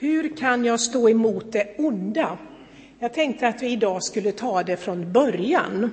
[0.00, 2.38] Hur kan jag stå emot det onda?
[2.98, 5.92] Jag tänkte att vi idag skulle ta det från början,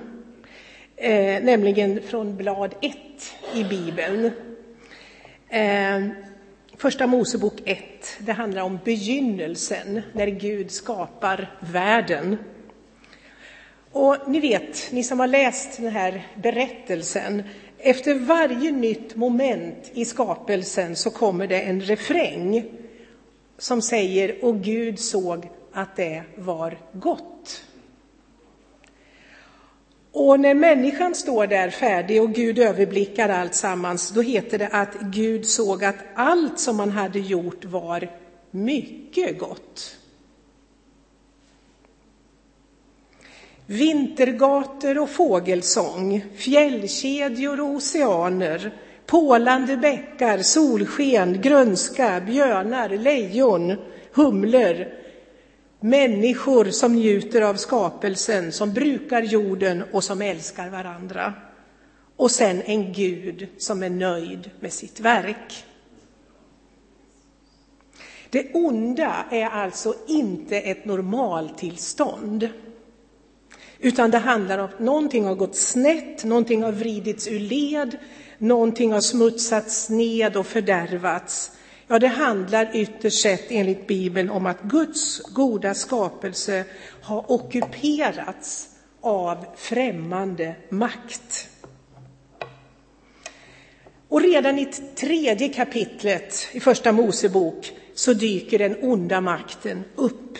[0.96, 2.96] eh, nämligen från blad 1
[3.54, 4.30] i Bibeln.
[5.48, 6.08] Eh,
[6.76, 7.80] första Mosebok 1,
[8.18, 12.36] det handlar om begynnelsen, när Gud skapar världen.
[13.92, 17.42] Och ni vet, ni som har läst den här berättelsen,
[17.78, 22.64] efter varje nytt moment i skapelsen så kommer det en refräng
[23.58, 27.64] som säger och Gud såg att det var gott.
[30.12, 34.94] Och när människan står där färdig och Gud överblickar allt sammans, då heter det att
[35.00, 38.10] Gud såg att allt som man hade gjort var
[38.50, 39.96] mycket gott.
[43.66, 48.72] Vintergator och fågelsång, fjällkedjor och oceaner,
[49.08, 53.76] pålande bäckar, solsken, grönska, björnar, lejon,
[54.12, 54.86] humlor,
[55.80, 61.34] människor som njuter av skapelsen, som brukar jorden och som älskar varandra.
[62.16, 65.64] Och sen en Gud som är nöjd med sitt verk.
[68.30, 72.48] Det onda är alltså inte ett normaltillstånd.
[73.78, 77.96] Utan det handlar om att någonting har gått snett, någonting har vridits ur led,
[78.38, 81.50] någonting har smutsats ned och fördärvats.
[81.86, 86.64] Ja, det handlar ytterst sett enligt Bibeln om att Guds goda skapelse
[87.02, 88.68] har ockuperats
[89.00, 91.48] av främmande makt.
[94.08, 94.66] Och redan i
[94.96, 100.38] tredje kapitlet i Första Mosebok så dyker den onda makten upp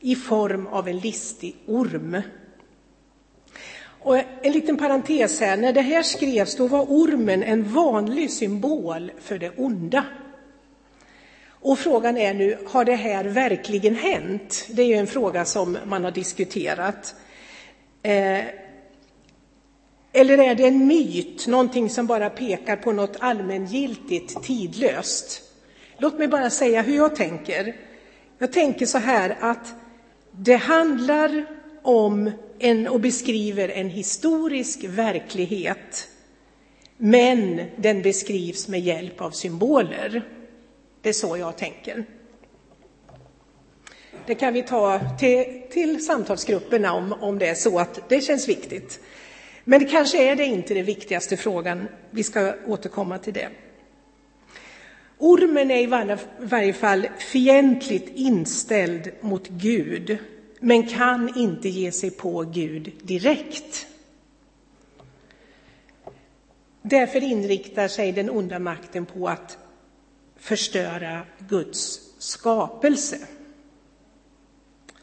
[0.00, 2.22] i form av en listig orm.
[4.08, 9.12] Och en liten parentes här, när det här skrevs då var ormen en vanlig symbol
[9.20, 10.04] för det onda.
[11.48, 14.66] Och frågan är nu, har det här verkligen hänt?
[14.70, 17.14] Det är ju en fråga som man har diskuterat.
[18.02, 18.40] Eh,
[20.12, 25.42] eller är det en myt, någonting som bara pekar på något allmängiltigt, tidlöst?
[25.98, 27.76] Låt mig bara säga hur jag tänker.
[28.38, 29.74] Jag tänker så här att
[30.32, 31.46] det handlar
[31.82, 36.08] om en, och beskriver en historisk verklighet,
[36.96, 40.22] men den beskrivs med hjälp av symboler.
[41.02, 42.04] Det är så jag tänker.
[44.26, 48.48] Det kan vi ta till, till samtalsgrupperna om, om det är så att det känns
[48.48, 49.00] viktigt.
[49.64, 51.88] Men det kanske är det inte den viktigaste frågan.
[52.10, 53.48] Vi ska återkomma till det.
[55.18, 60.18] Ormen är i varje fall fientligt inställd mot Gud
[60.60, 63.86] men kan inte ge sig på Gud direkt.
[66.82, 69.58] Därför inriktar sig den onda makten på att
[70.36, 73.18] förstöra Guds skapelse.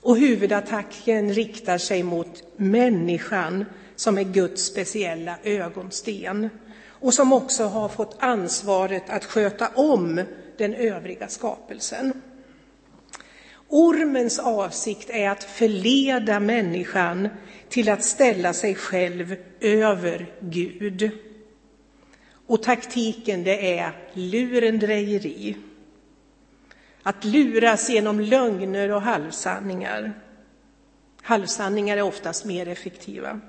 [0.01, 3.65] Och huvudattacken riktar sig mot människan
[3.95, 6.49] som är Guds speciella ögonsten
[6.87, 10.21] och som också har fått ansvaret att sköta om
[10.57, 12.21] den övriga skapelsen.
[13.67, 17.29] Ormens avsikt är att förleda människan
[17.69, 21.11] till att ställa sig själv över Gud.
[22.47, 25.57] Och taktiken det är lurendrejeri.
[27.03, 30.13] Att luras genom lögner och halvsanningar.
[31.21, 33.39] Halvsanningar är oftast mer effektiva.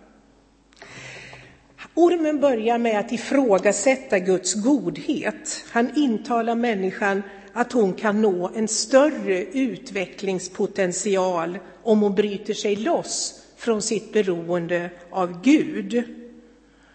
[1.94, 5.64] Ormen börjar med att ifrågasätta Guds godhet.
[5.70, 7.22] Han intalar människan
[7.56, 14.90] att hon kan nå en större utvecklingspotential om hon bryter sig loss från sitt beroende
[15.10, 16.02] av Gud.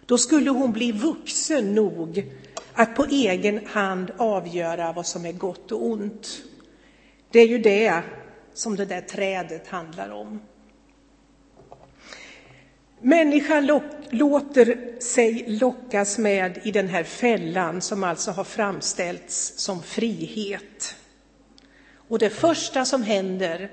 [0.06, 2.24] Då skulle hon bli vuxen nog
[2.72, 6.42] att på egen hand avgöra vad som är gott och ont.
[7.30, 8.02] Det är ju det
[8.54, 10.40] som det där trädet handlar om.
[13.04, 13.80] Människan
[14.10, 20.96] låter sig lockas med i den här fällan som alltså har framställts som frihet.
[21.94, 23.70] Och det första som händer,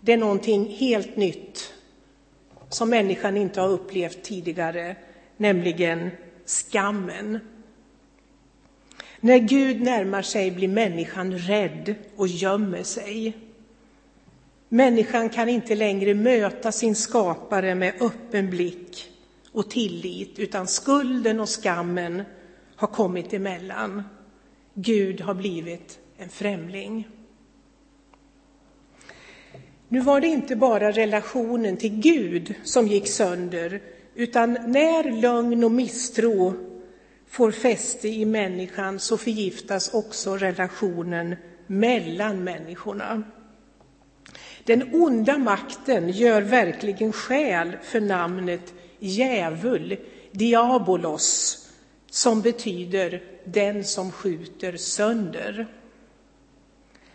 [0.00, 1.74] det är någonting helt nytt
[2.68, 4.96] som människan inte har upplevt tidigare,
[5.36, 6.10] nämligen
[6.46, 7.38] skammen.
[9.20, 13.36] När Gud närmar sig blir människan rädd och gömmer sig.
[14.68, 19.10] Människan kan inte längre möta sin skapare med öppen blick
[19.52, 22.22] och tillit, utan skulden och skammen
[22.76, 24.02] har kommit emellan.
[24.74, 27.08] Gud har blivit en främling.
[29.88, 33.82] Nu var det inte bara relationen till Gud som gick sönder,
[34.14, 36.54] utan när lögn och misstro
[37.28, 41.36] får fäste i människan så förgiftas också relationen
[41.66, 43.22] mellan människorna.
[44.68, 49.96] Den onda makten gör verkligen skäl för namnet djävul,
[50.32, 51.58] diabolos,
[52.10, 55.66] som betyder den som skjuter sönder.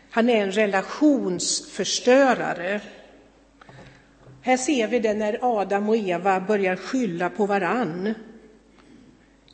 [0.10, 2.82] Han är en relationsförstörare.
[4.42, 8.14] Här ser vi det när Adam och Eva börjar skylla på varann.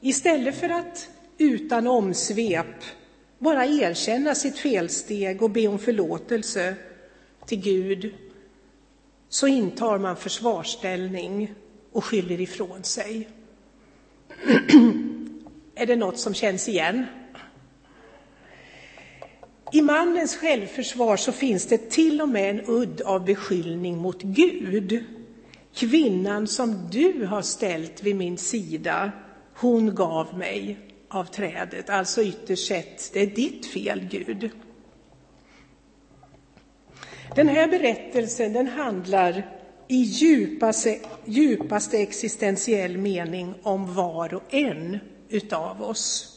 [0.02, 2.84] Istället för att utan omsvep
[3.40, 6.76] bara erkänna sitt felsteg och be om förlåtelse
[7.50, 8.14] till Gud
[9.30, 11.54] så intar man försvarsställning
[11.92, 13.28] och skyller ifrån sig.
[15.76, 17.06] är det något som känns igen?
[19.72, 25.04] I mannens självförsvar så finns det till och med en udd av beskyllning mot Gud.
[25.74, 29.12] Kvinnan som du har ställt vid min sida,
[29.56, 31.90] hon gav mig av trädet.
[31.90, 34.52] Alltså ytterst sett, det är ditt fel Gud.
[37.36, 39.56] Den här berättelsen den handlar
[39.88, 45.00] i djupaste, djupaste existentiell mening om var och en
[45.30, 46.36] utav oss.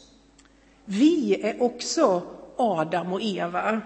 [0.85, 2.21] Vi är också
[2.57, 3.81] Adam och Eva.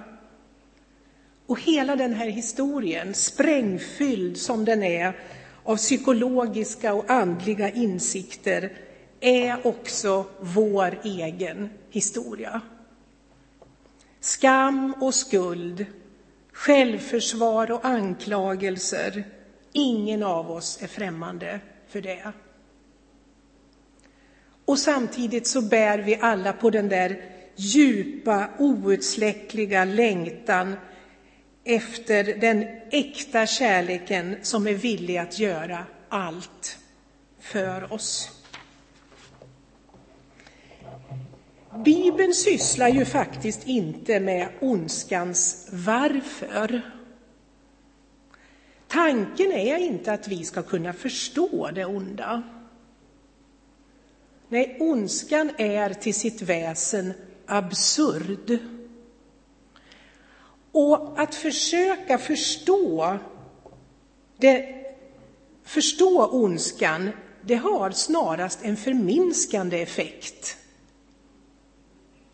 [1.45, 5.19] Och hela den här historien, sprängfylld som den är
[5.63, 8.73] av psykologiska och andliga insikter,
[9.19, 12.61] är också vår egen historia.
[14.19, 15.85] Skam och skuld,
[16.57, 19.23] självförsvar och anklagelser,
[19.71, 22.31] ingen av oss är främmande för det.
[24.65, 27.21] Och samtidigt så bär vi alla på den där
[27.55, 30.75] djupa, outsläckliga längtan
[31.63, 36.77] efter den äkta kärleken som är villig att göra allt
[37.39, 38.36] för oss.
[41.85, 46.81] Bibeln sysslar ju faktiskt inte med ondskans varför.
[48.87, 52.43] Tanken är inte att vi ska kunna förstå det onda.
[54.49, 57.13] Nej, ondskan är till sitt väsen
[57.45, 58.57] absurd.
[60.71, 63.17] Och att försöka förstå,
[64.37, 64.75] det,
[65.63, 67.09] förstå ondskan,
[67.41, 70.57] det har snarast en förminskande effekt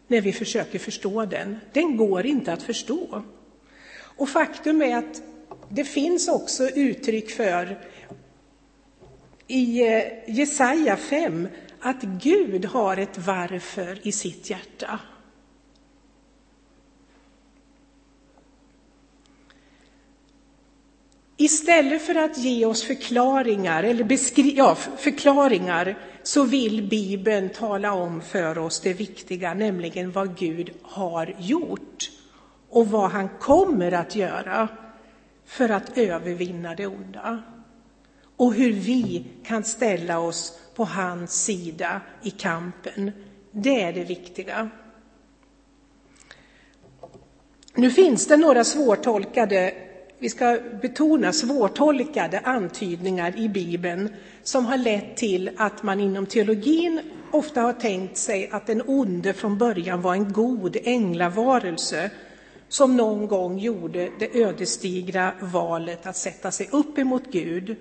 [0.08, 1.60] när vi försöker förstå den.
[1.74, 3.24] Den går inte att förstå.
[3.96, 5.22] Och faktum är att
[5.70, 7.80] det finns också uttryck för
[9.48, 11.48] i eh, Jesaja 5
[11.80, 15.00] att Gud har ett varför i sitt hjärta.
[21.38, 28.22] Istället för att ge oss förklaringar, eller beskri- ja, förklaringar så vill Bibeln tala om
[28.22, 32.12] för oss det viktiga, nämligen vad Gud har gjort
[32.70, 34.68] och vad han kommer att göra
[35.46, 37.44] för att övervinna det onda.
[38.36, 43.12] Och hur vi kan ställa oss på hans sida i kampen.
[43.52, 44.70] Det är det viktiga.
[47.76, 49.74] Nu finns det några svårtolkade,
[50.20, 54.10] vi ska betona svårtolkade antydningar i Bibeln
[54.44, 57.02] som har lett till att man inom teologin
[57.32, 62.10] ofta har tänkt sig att den onde från början var en god änglavarelse
[62.68, 67.76] som någon gång gjorde det ödesdigra valet att sätta sig upp emot Gud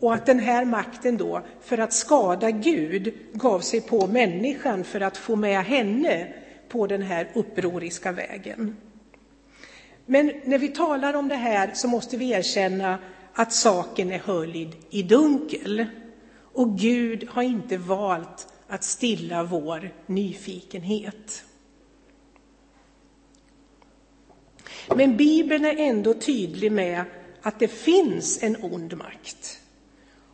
[0.00, 5.00] och att den här makten då, för att skada Gud, gav sig på människan för
[5.00, 6.28] att få med henne
[6.68, 8.76] på den här upproriska vägen.
[10.06, 12.98] Men när vi talar om det här så måste vi erkänna
[13.32, 15.86] att saken är höljd i dunkel.
[16.52, 21.44] Och Gud har inte valt att stilla vår nyfikenhet.
[24.96, 27.04] Men Bibeln är ändå tydlig med
[27.42, 29.60] att det finns en ond makt.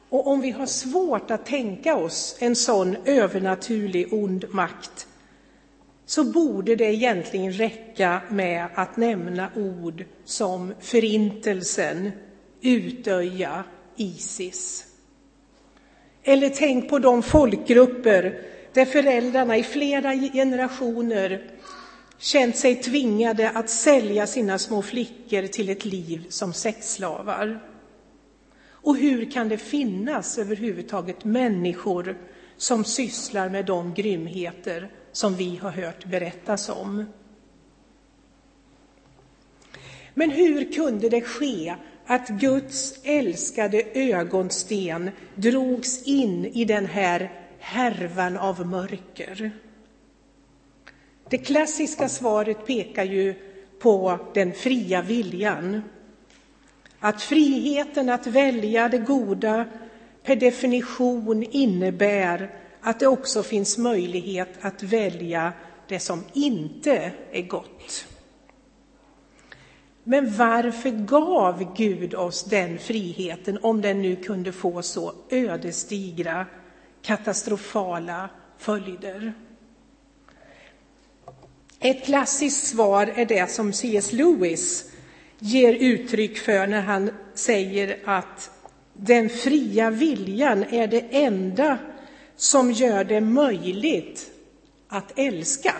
[0.08, 5.06] Och om vi har svårt att tänka oss en sån övernaturlig ond makt
[6.06, 12.12] så borde det egentligen räcka med att nämna ord som Förintelsen,
[12.60, 13.64] Utöja,
[13.96, 14.86] Isis.
[16.22, 18.40] Eller tänk på de folkgrupper
[18.72, 21.50] där föräldrarna i flera generationer
[22.18, 27.60] känt sig tvingade att sälja sina små flickor till ett liv som sexslavar.
[28.68, 32.16] Och hur kan det finnas överhuvudtaget människor
[32.56, 37.04] som sysslar med de grymheter som vi har hört berättas om?
[40.14, 41.74] Men hur kunde det ske
[42.06, 49.50] att Guds älskade ögonsten drogs in i den här härvan av mörker?
[51.28, 53.34] Det klassiska svaret pekar ju
[53.78, 55.82] på den fria viljan.
[57.00, 59.64] Att friheten att välja det goda
[60.22, 65.52] per definition innebär att det också finns möjlighet att välja
[65.88, 68.06] det som inte är gott.
[70.04, 76.46] Men varför gav Gud oss den friheten om den nu kunde få så ödesdigra,
[77.02, 79.32] katastrofala följder?
[81.80, 84.12] Ett klassiskt svar är det som C.S.
[84.12, 84.90] Lewis
[85.38, 88.50] ger uttryck för när han säger att
[88.92, 91.78] den fria viljan är det enda
[92.36, 94.30] som gör det möjligt
[94.88, 95.74] att älska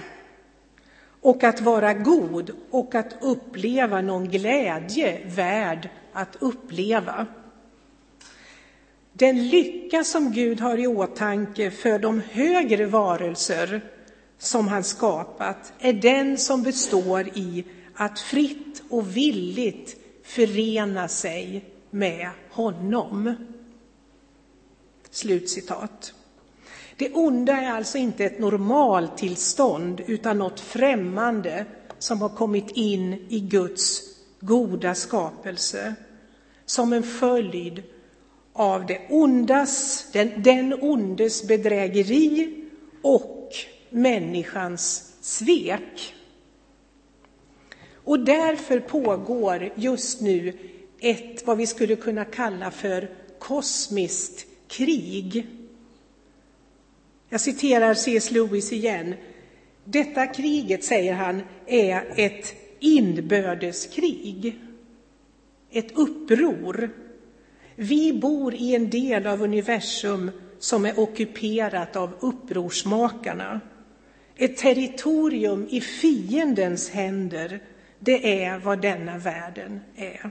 [1.20, 7.26] och att vara god och att uppleva någon glädje värd att uppleva.
[9.12, 13.80] Den lycka som Gud har i åtanke för de högre varelser
[14.38, 22.30] som han skapat är den som består i att fritt och villigt förena sig med
[22.50, 23.34] honom.
[25.10, 26.14] Slutcitat.
[26.96, 31.66] Det onda är alltså inte ett normaltillstånd utan något främmande
[31.98, 34.02] som har kommit in i Guds
[34.40, 35.94] goda skapelse
[36.66, 37.82] som en följd
[38.52, 42.54] av det ondas, den, den ondes bedrägeri
[43.02, 43.50] och
[43.90, 46.14] människans svek.
[48.04, 50.58] Och därför pågår just nu
[51.00, 55.46] ett, vad vi skulle kunna kalla för kosmiskt krig.
[57.32, 58.30] Jag citerar C.S.
[58.30, 59.14] Lewis igen.
[59.84, 64.58] Detta kriget, säger han, är ett inbördeskrig.
[65.70, 66.90] Ett uppror.
[67.76, 73.60] Vi bor i en del av universum som är ockuperat av upprorsmakarna.
[74.36, 77.60] Ett territorium i fiendens händer,
[77.98, 80.30] det är vad denna världen är.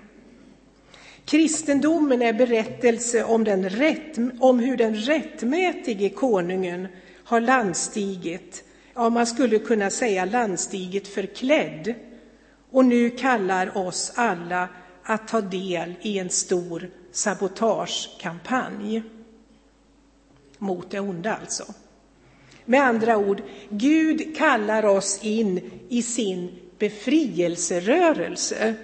[1.26, 6.88] Kristendomen är berättelse om, den rätt, om hur den rättmätige konungen
[7.24, 8.64] har landstigit,
[8.94, 11.94] ja man skulle kunna säga landstigit förklädd,
[12.72, 14.70] och nu kallar oss alla
[15.04, 19.04] att ta del i en stor sabotagekampanj.
[20.58, 21.66] Mot det onda alltså.
[22.66, 28.76] Med andra ord, Gud kallar oss in i sin befrielserörelse.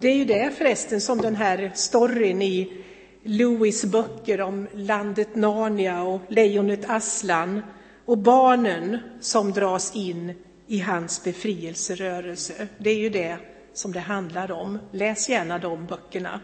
[0.00, 2.84] Det är ju det förresten som den här storyn i
[3.22, 7.62] Lewis böcker om landet Narnia och lejonet Aslan
[8.04, 10.32] och barnen som dras in
[10.66, 12.68] i hans befrielserörelse.
[12.78, 13.38] Det är ju det
[13.72, 14.78] som det handlar om.
[14.92, 16.40] Läs gärna de böckerna.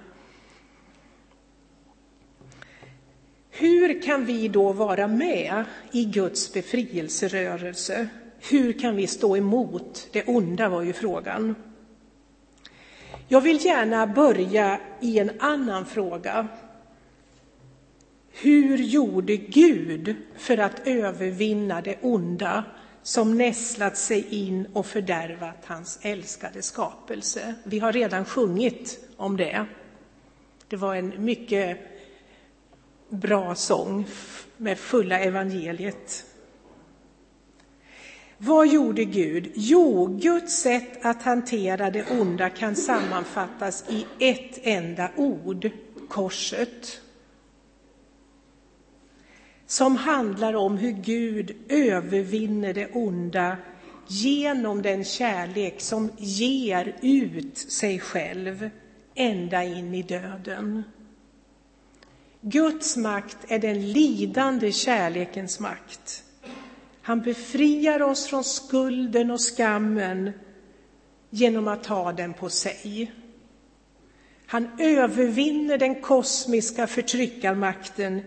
[3.51, 8.09] Hur kan vi då vara med i Guds befrielserörelse?
[8.51, 11.55] Hur kan vi stå emot det onda var ju frågan.
[13.29, 16.49] Jag vill gärna börja i en annan fråga.
[18.31, 22.65] Hur gjorde Gud för att övervinna det onda
[23.03, 27.55] som nästlat sig in och fördärvat hans älskade skapelse?
[27.65, 29.67] Vi har redan sjungit om det.
[30.69, 31.79] Det var en mycket
[33.09, 34.07] bra sång
[34.57, 36.25] med fulla evangeliet.
[38.45, 39.53] Vad gjorde Gud?
[39.55, 45.71] Jo, Guds sätt att hantera det onda kan sammanfattas i ett enda ord,
[46.09, 47.01] korset.
[49.67, 53.57] Som handlar om hur Gud övervinner det onda
[54.07, 58.71] genom den kärlek som ger ut sig själv
[59.15, 60.83] ända in i döden.
[62.41, 66.25] Guds makt är den lidande kärlekens makt.
[67.05, 70.33] Han befriar oss från skulden och skammen
[71.31, 73.13] genom att ta den på sig.
[74.47, 78.21] Han övervinner den kosmiska förtryckarmakten,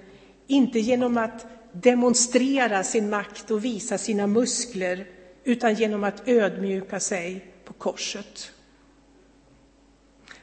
[0.48, 5.08] inte genom att demonstrera sin makt och visa sina muskler,
[5.44, 8.52] utan genom att ödmjuka sig på korset.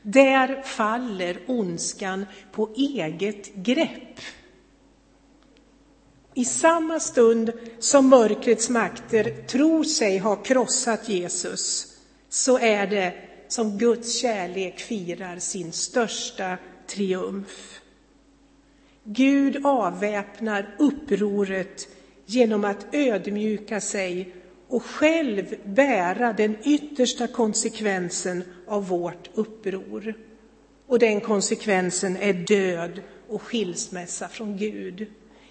[0.02, 4.20] Där faller ondskan på eget grepp.
[6.34, 11.86] I samma stund som mörkrets makter tror sig ha krossat Jesus
[12.28, 13.12] så är det
[13.48, 17.80] som Guds kärlek firar sin största triumf.
[19.04, 21.88] Gud avväpnar upproret
[22.26, 24.34] genom att ödmjuka sig
[24.68, 30.14] och själv bära den yttersta konsekvensen av vårt uppror.
[30.86, 35.06] Och den konsekvensen är död och skilsmässa från Gud.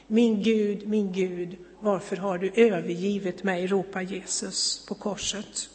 [0.08, 3.68] Min Gud, min Gud, varför har du övergivit mig?
[3.68, 5.70] ropar Jesus på korset.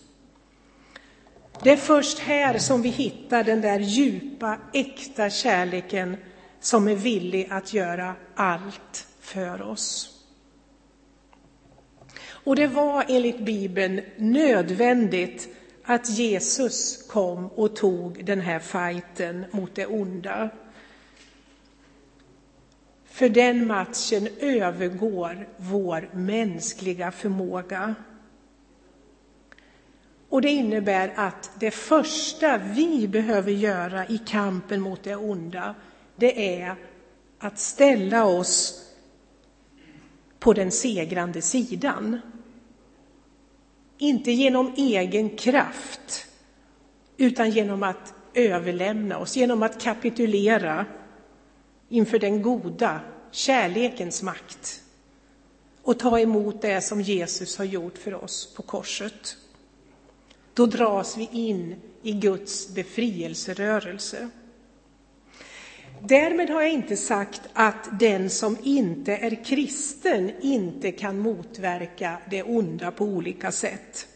[1.63, 6.17] Det är först här som vi hittar den där djupa, äkta kärleken
[6.61, 10.15] som är villig att göra allt för oss.
[12.45, 15.49] Och det var enligt Bibeln nödvändigt
[15.85, 20.51] att Jesus kom och tog den här fighten mot det onda.
[23.19, 27.95] För den matchen övergår vår mänskliga förmåga.
[30.29, 35.75] Och det innebär att det första vi behöver göra i kampen mot det onda,
[36.17, 36.75] det är
[37.39, 38.85] att ställa oss
[40.39, 42.21] på den segrande sidan.
[43.99, 46.27] Inte genom egen kraft,
[47.17, 50.87] utan genom att överlämna oss, genom att kapitulera
[51.89, 54.83] inför den goda kärlekens makt
[55.83, 59.37] och ta emot det som Jesus har gjort för oss på korset.
[60.55, 64.29] Då dras vi in i Guds befrielserörelse.
[66.03, 72.43] Därmed har jag inte sagt att den som inte är kristen inte kan motverka det
[72.43, 74.07] onda på olika sätt.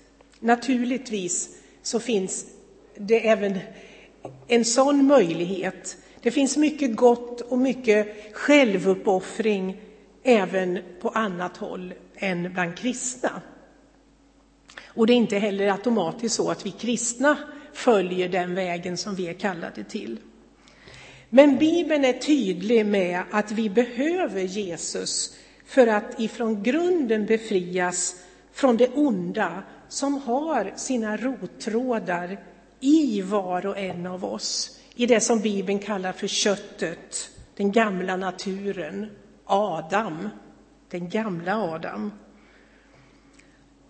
[0.40, 2.46] Naturligtvis så finns
[2.96, 3.58] det även
[4.48, 5.96] en sån möjlighet.
[6.22, 9.80] Det finns mycket gott och mycket självuppoffring
[10.22, 13.42] även på annat håll än bland kristna.
[14.86, 17.36] Och det är inte heller automatiskt så att vi kristna
[17.72, 20.18] följer den vägen som vi är kallade till.
[21.28, 25.36] Men Bibeln är tydlig med att vi behöver Jesus
[25.66, 28.16] för att ifrån grunden befrias
[28.52, 32.38] från det onda som har sina rottrådar
[32.82, 38.16] i var och en av oss, i det som Bibeln kallar för köttet, den gamla
[38.16, 39.10] naturen,
[39.44, 40.28] Adam,
[40.90, 42.12] den gamla Adam.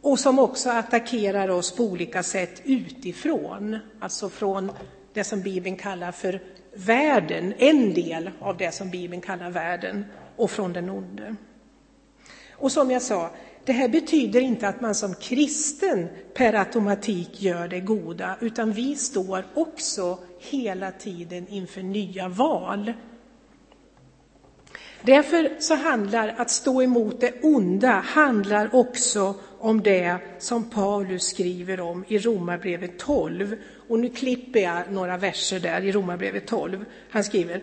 [0.00, 4.72] Och som också attackerar oss på olika sätt utifrån, alltså från
[5.12, 6.42] det som Bibeln kallar för
[6.75, 10.05] världen, en del av det som Bibeln kallar världen,
[10.37, 11.37] och från den onde.
[12.52, 13.31] Och som jag sa,
[13.64, 18.96] det här betyder inte att man som kristen per automatik gör det goda, utan vi
[18.96, 22.92] står också hela tiden inför nya val.
[25.03, 31.81] Därför så handlar att stå emot det onda handlar också om det som Paulus skriver
[31.81, 33.57] om i Romarbrevet 12.
[33.88, 36.85] Och nu klipper jag några verser där i Romarbrevet 12.
[37.11, 37.62] Han skriver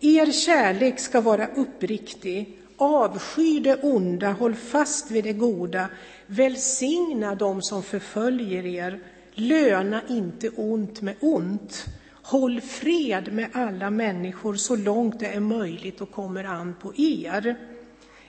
[0.00, 5.88] Er kärlek ska vara uppriktig, avsky det onda, håll fast vid det goda,
[6.26, 9.00] välsigna dem som förföljer er,
[9.34, 11.84] löna inte ont med ont.
[12.22, 17.56] Håll fred med alla människor så långt det är möjligt och kommer an på er.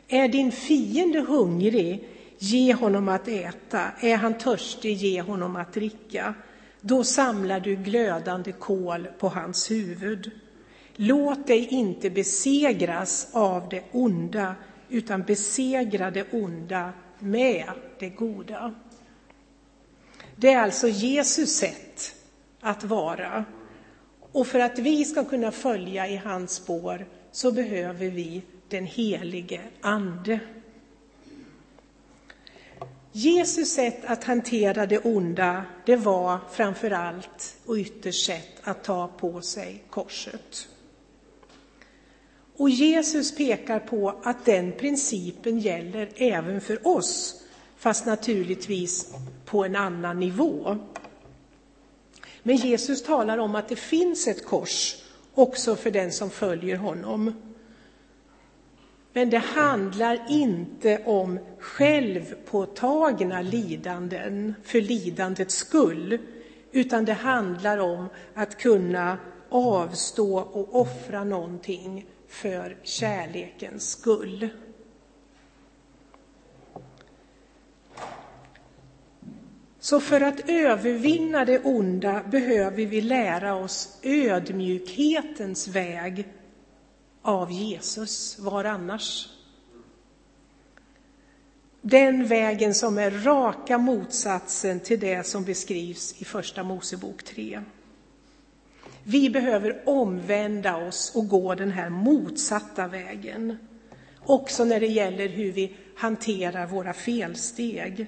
[0.08, 3.92] Är din fiende hungrig, Ge honom att äta.
[4.00, 6.34] Är han törstig, ge honom att dricka.
[6.82, 10.32] Då samlar du glödande kol på hans huvud.
[10.96, 14.56] Låt dig inte besegras av det onda,
[14.90, 18.76] utan besegra det onda med det goda.
[20.36, 22.16] Det är alltså Jesus sätt
[22.60, 23.46] att vara.
[24.32, 29.62] Och för att vi ska kunna följa i hans spår så behöver vi den helige
[29.82, 30.40] Ande.
[33.12, 39.08] Jesus sätt att hantera det onda, det var framför allt och ytterst sett att ta
[39.08, 40.68] på sig korset.
[42.58, 47.44] Och Jesus pekar på att den principen gäller även för oss,
[47.78, 49.14] fast naturligtvis
[49.46, 50.78] på en annan nivå.
[52.44, 54.96] Men Jesus talar om att det finns ett kors
[55.34, 57.34] också för den som följer honom.
[59.14, 66.18] Men det handlar inte om självpåtagna lidanden för lidandets skull,
[66.72, 69.18] utan det handlar om att kunna
[69.50, 74.50] avstå och offra någonting för kärlekens skull.
[79.80, 86.28] Så för att övervinna det onda behöver vi lära oss ödmjukhetens väg
[87.22, 89.30] av Jesus, var annars?
[91.82, 97.62] Den vägen som är raka motsatsen till det som beskrivs i Första Mosebok 3.
[99.08, 103.58] Vi behöver omvända oss och gå den här motsatta vägen.
[104.20, 108.08] Också när det gäller hur vi hanterar våra felsteg.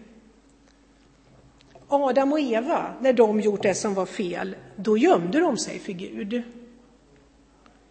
[1.88, 5.94] Adam och Eva, när de gjort det som var fel, då gömde de sig för
[5.94, 6.44] Gud.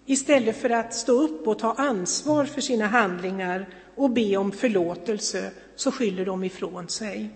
[0.07, 5.51] Istället för att stå upp och ta ansvar för sina handlingar och be om förlåtelse
[5.77, 7.31] så skyller de ifrån sig.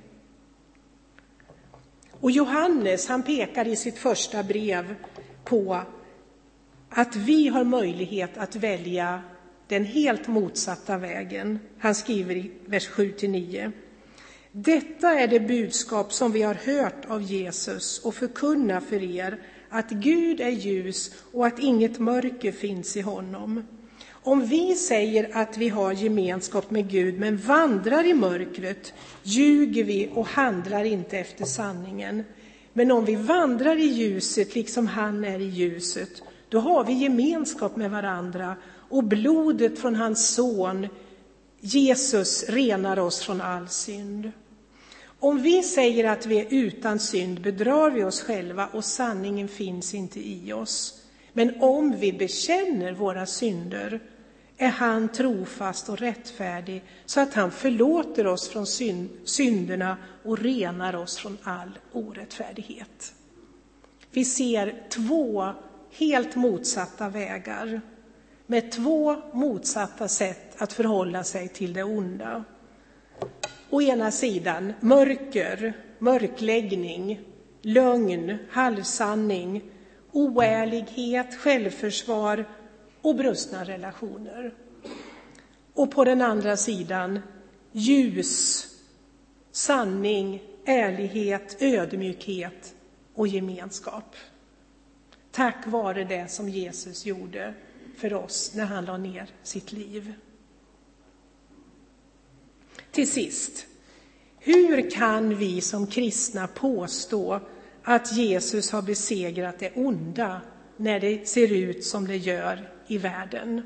[2.20, 4.94] Och Johannes, han pekar i sitt första brev
[5.50, 5.80] på
[6.88, 9.22] att vi har möjlighet att välja
[9.68, 11.58] den helt motsatta vägen.
[11.78, 13.72] Han skriver i vers 7-9.
[14.52, 19.90] Detta är det budskap som vi har hört av Jesus och förkunna för er, att
[19.90, 23.64] Gud är ljus och att inget mörker finns i honom.
[24.10, 30.10] Om vi säger att vi har gemenskap med Gud men vandrar i mörkret ljuger vi
[30.14, 32.24] och handlar inte efter sanningen.
[32.72, 37.76] Men om vi vandrar i ljuset liksom han är i ljuset, då har vi gemenskap
[37.76, 38.56] med varandra
[38.88, 40.88] och blodet från hans son
[41.61, 44.33] Jesus renar oss från all synd.
[45.18, 49.94] Om vi säger att vi är utan synd bedrar vi oss själva och sanningen finns
[49.94, 51.02] inte i oss.
[51.33, 54.00] Men om vi bekänner våra synder
[54.62, 58.66] är han trofast och rättfärdig så att han förlåter oss från
[59.24, 63.14] synderna och renar oss från all orättfärdighet.
[64.10, 65.52] Vi ser två
[65.90, 67.80] helt motsatta vägar
[68.46, 72.44] med två motsatta sätt att förhålla sig till det onda.
[73.70, 77.20] Å ena sidan mörker, mörkläggning,
[77.62, 79.62] lögn, halvsanning,
[80.12, 82.44] oärlighet, självförsvar
[83.02, 84.54] och brustna relationer.
[85.74, 87.20] Och på den andra sidan
[87.72, 88.66] ljus,
[89.50, 92.74] sanning, ärlighet, ödmjukhet
[93.14, 94.16] och gemenskap.
[95.30, 97.54] Tack vare det som Jesus gjorde
[97.96, 100.12] för oss när han la ner sitt liv.
[102.90, 103.66] Till sist,
[104.38, 107.40] hur kan vi som kristna påstå
[107.82, 110.40] att Jesus har besegrat det onda
[110.76, 113.62] när det ser ut som det gör i världen?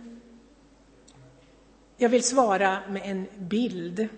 [1.97, 4.09] Jag vill svara med en bild.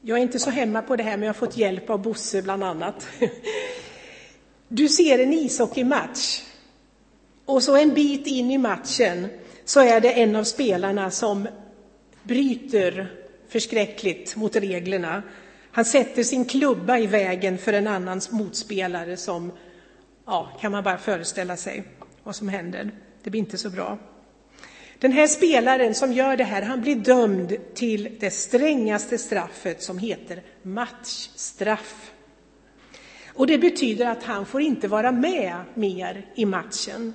[0.00, 2.42] Jag är inte så hemma på det här, men jag har fått hjälp av Bosse
[2.42, 3.06] bland annat.
[4.68, 6.42] Du ser en ishockeymatch
[7.44, 9.28] och så en bit in i matchen
[9.64, 11.48] så är det en av spelarna som
[12.22, 13.12] bryter
[13.48, 15.22] förskräckligt mot reglerna.
[15.70, 19.52] Han sätter sin klubba i vägen för en annan motspelare som,
[20.26, 21.84] ja, kan man bara föreställa sig
[22.22, 22.90] vad som händer.
[23.24, 23.98] Det blir inte så bra.
[24.98, 29.98] Den här spelaren som gör det här, han blir dömd till det strängaste straffet som
[29.98, 32.12] heter matchstraff.
[33.26, 37.14] Och det betyder att han får inte vara med mer i matchen.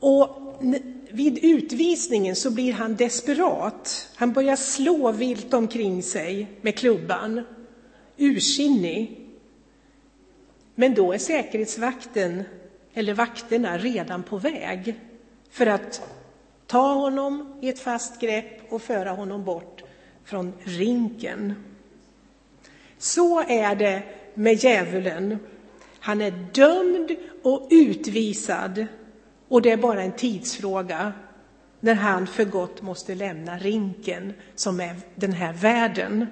[0.00, 0.62] Och
[1.10, 4.08] vid utvisningen så blir han desperat.
[4.14, 7.42] Han börjar slå vilt omkring sig med klubban,
[8.16, 9.20] ursinnig.
[10.74, 12.44] Men då är säkerhetsvakten,
[12.94, 15.00] eller vakterna, redan på väg
[15.50, 16.02] för att
[16.66, 19.82] ta honom i ett fast grepp och föra honom bort
[20.24, 21.54] från rinken.
[22.98, 24.02] Så är det
[24.34, 25.38] med djävulen.
[26.00, 28.86] Han är dömd och utvisad
[29.48, 31.12] och det är bara en tidsfråga
[31.80, 36.26] när han för gott måste lämna rinken som är den här världen.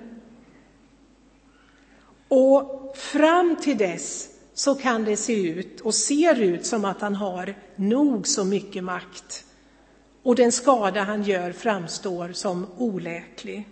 [2.28, 7.14] Och fram till dess så kan det se ut och ser ut som att han
[7.14, 9.44] har nog så mycket makt.
[10.22, 13.68] Och den skada han gör framstår som oläklig.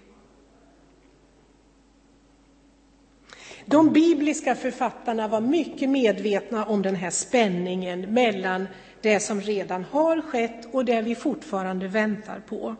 [3.67, 8.67] De bibliska författarna var mycket medvetna om den här spänningen mellan
[9.01, 12.77] det som redan har skett och det vi fortfarande väntar på.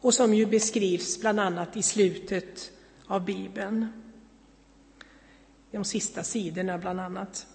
[0.00, 2.72] Och som ju beskrivs bland annat i slutet
[3.06, 3.99] av Bibeln.
[5.70, 7.46] De sista sidorna bland annat.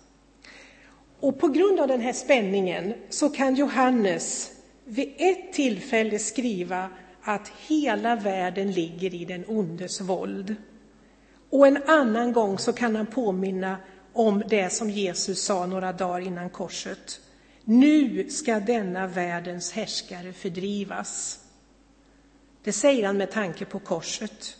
[1.19, 4.51] Och på grund av den här spänningen så kan Johannes
[4.85, 6.89] vid ett tillfälle skriva
[7.21, 10.55] att hela världen ligger i den ondes våld.
[11.49, 13.77] Och en annan gång så kan han påminna
[14.13, 17.19] om det som Jesus sa några dagar innan korset.
[17.63, 21.39] Nu ska denna världens härskare fördrivas.
[22.63, 24.57] Det säger han med tanke på korset.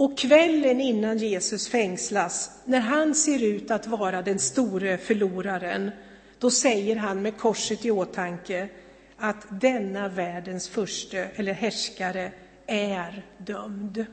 [0.00, 5.90] Och kvällen innan Jesus fängslas, när han ser ut att vara den store förloraren,
[6.38, 8.68] då säger han med korset i åtanke
[9.16, 12.32] att denna världens förste eller härskare
[12.66, 14.06] är dömd.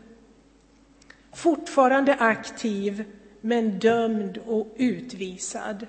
[1.34, 3.04] Fortfarande aktiv,
[3.42, 5.88] men dömd och utvisad.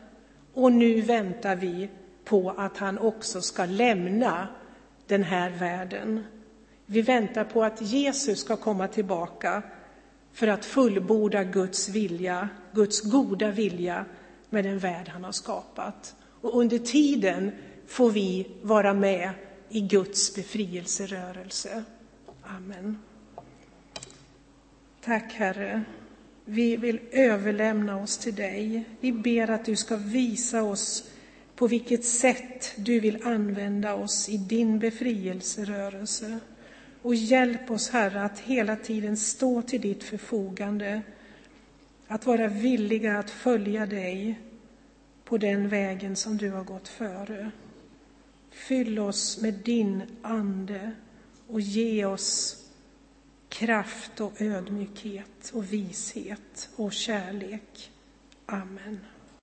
[0.54, 1.88] Och nu väntar vi
[2.24, 4.48] på att han också ska lämna
[5.06, 6.24] den här världen.
[6.86, 9.62] Vi väntar på att Jesus ska komma tillbaka
[10.32, 14.04] för att fullborda Guds vilja, Guds goda vilja
[14.50, 16.14] med den värld han har skapat.
[16.40, 17.50] Och under tiden
[17.86, 19.30] får vi vara med
[19.68, 21.84] i Guds befrielserörelse.
[22.42, 22.98] Amen.
[25.04, 25.84] Tack Herre.
[26.44, 28.84] Vi vill överlämna oss till dig.
[29.00, 31.10] Vi ber att du ska visa oss
[31.56, 36.38] på vilket sätt du vill använda oss i din befrielserörelse.
[37.02, 41.02] Och hjälp oss, Herre, att hela tiden stå till ditt förfogande,
[42.06, 44.40] att vara villiga att följa dig
[45.24, 47.50] på den vägen som du har gått före.
[48.50, 50.92] Fyll oss med din Ande
[51.46, 52.64] och ge oss
[53.48, 57.90] kraft och ödmjukhet och vishet och kärlek.
[58.46, 58.98] Amen.